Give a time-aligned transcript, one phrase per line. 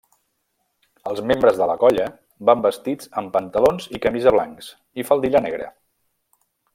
[1.11, 2.07] Els membres de la colla
[2.51, 4.71] van vestits amb pantalons i camisa blancs
[5.03, 5.69] i faldilla negra.